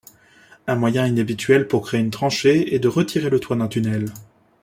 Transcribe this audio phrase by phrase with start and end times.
[0.65, 4.07] Un moyen inhabituel pour créer une tranchée est de retirer le toit d'un tunnel.